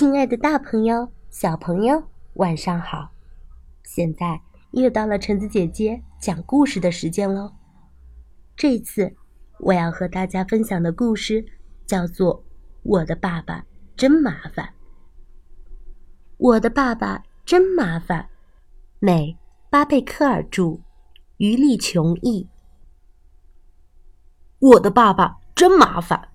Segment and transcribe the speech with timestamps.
[0.00, 2.02] 亲爱的大朋友、小朋友，
[2.36, 3.10] 晚上好！
[3.84, 7.52] 现在又到了橙子姐姐讲故事的时间喽。
[8.56, 9.14] 这次
[9.58, 11.44] 我要和大家分享的故事
[11.84, 12.42] 叫做
[12.82, 13.62] 《我的爸爸
[13.94, 14.64] 真麻烦》。
[16.38, 18.30] 我的爸爸真麻烦，
[19.00, 19.36] 美
[19.68, 20.80] 巴贝克尔著，
[21.36, 22.48] 于丽琼译。
[24.60, 26.30] 我的爸爸真麻烦，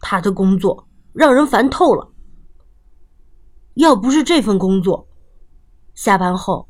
[0.00, 2.11] 他的工作让人烦透了。
[3.74, 5.08] 要不是这份工作，
[5.94, 6.68] 下班后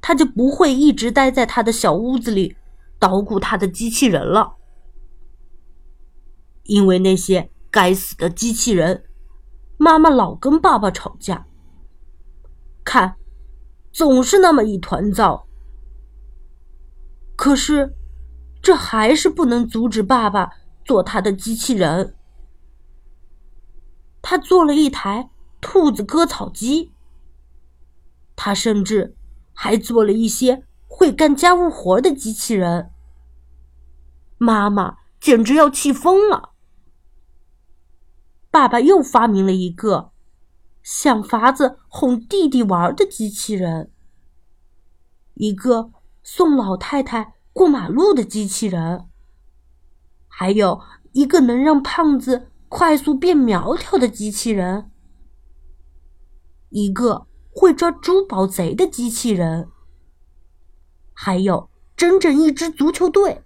[0.00, 2.56] 他就不会一直待在他的小屋子里
[2.98, 4.56] 捣鼓他的机器人了。
[6.64, 9.04] 因为那些该死的机器人，
[9.76, 11.46] 妈妈老跟爸爸吵架，
[12.84, 13.16] 看，
[13.92, 15.46] 总是那么一团糟。
[17.36, 17.94] 可是，
[18.62, 20.50] 这还是不能阻止爸爸
[20.84, 22.14] 做他的机器人。
[24.20, 25.31] 他做了一台。
[25.72, 26.92] 兔子割草机。
[28.36, 29.16] 他甚至
[29.54, 32.90] 还做了一些会干家务活的机器人。
[34.36, 36.50] 妈妈简直要气疯了。
[38.50, 40.12] 爸爸又发明了一个
[40.82, 43.90] 想法子哄弟弟玩的机器人，
[45.32, 45.90] 一个
[46.22, 49.08] 送老太太过马路的机器人，
[50.28, 54.90] 还有一个能让胖子快速变苗条的机器人。
[56.72, 59.68] 一个会抓珠宝贼的机器人，
[61.12, 63.44] 还有整整一支足球队。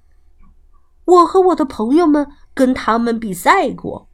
[1.04, 4.08] 我和我的朋友们跟他们比赛过，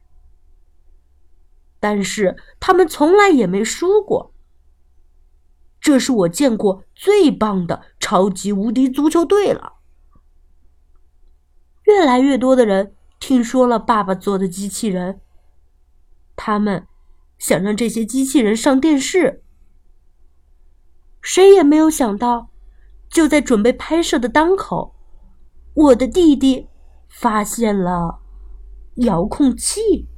[1.78, 4.32] 但是他们从来也没输过。
[5.78, 9.74] 这是我见过最棒的超级无敌足球队了。
[11.84, 15.20] 越来越多的人听说了爸爸做的机器人，
[16.34, 16.86] 他们。
[17.42, 19.42] 想让这些机器人上电视，
[21.20, 22.50] 谁也没有想到，
[23.10, 24.94] 就在准备拍摄的当口，
[25.74, 26.68] 我的弟弟
[27.08, 28.20] 发现了
[28.98, 30.08] 遥控器。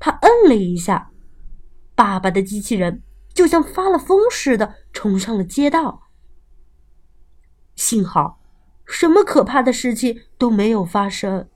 [0.00, 1.10] 他摁了一下，
[1.94, 3.02] 爸爸的机器人
[3.34, 6.04] 就像发了疯似的冲上了街道。
[7.76, 8.40] 幸好，
[8.86, 11.46] 什么可怕的事情都没有发生。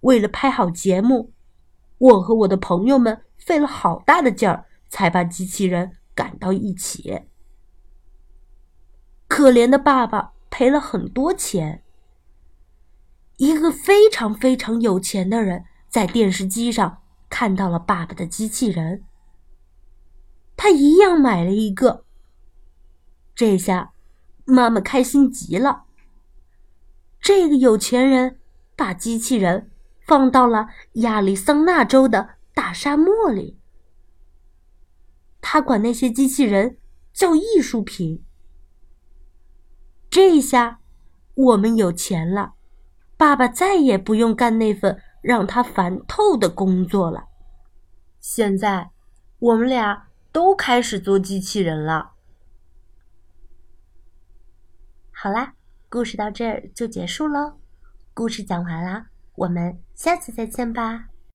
[0.00, 1.32] 为了拍好节目。
[1.98, 7.22] 我和我的朋友们费了好大的劲儿，才把机器人赶到一起。
[9.26, 11.82] 可怜的爸爸赔了很多钱。
[13.38, 19.04] 一个非常非常有钱的人在电视机上看到了爸爸的机器人，
[20.56, 22.04] 他一样买了一个。
[23.34, 23.92] 这下，
[24.46, 25.84] 妈妈开心极了。
[27.20, 28.38] 这个有钱人
[28.74, 29.70] 把机器人。
[30.06, 33.58] 放到了亚利桑那州的大沙漠里。
[35.40, 36.78] 他管那些机器人
[37.12, 38.24] 叫艺术品。
[40.08, 40.80] 这下，
[41.34, 42.54] 我们有钱了，
[43.16, 47.26] 爸爸再也不用干那份让他烦透的工作了。
[48.20, 48.90] 现在，
[49.38, 52.12] 我们俩都开始做机器人了。
[55.12, 55.54] 好啦，
[55.88, 57.58] 故事到这儿就结束喽。
[58.14, 59.08] 故事讲完啦。
[59.36, 61.08] 我们下次再见吧。